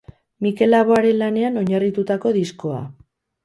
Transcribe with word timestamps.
Mikel 0.45 0.73
Laboaren 0.75 1.21
lanean 1.21 1.61
oinarritutako 1.63 2.35
diskoa. 2.41 2.85